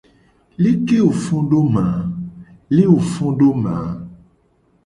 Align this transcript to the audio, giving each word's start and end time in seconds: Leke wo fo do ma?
Leke 0.61 0.97
wo 1.03 2.97
fo 3.13 3.29
do 3.39 3.49
ma? 3.63 3.75